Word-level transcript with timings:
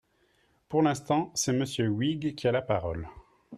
Pour 0.67 0.81
l’instant, 0.81 1.31
c’est 1.35 1.53
Monsieur 1.53 1.85
Huyghe 1.85 2.33
qui 2.33 2.47
a 2.47 2.51
la 2.51 2.63
parole. 2.63 3.07